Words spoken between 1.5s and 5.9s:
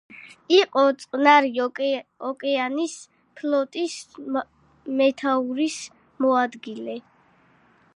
ოკეანის ფლოტის მეთაურის